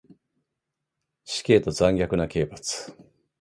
[1.25, 2.91] 死刑と残虐な刑罰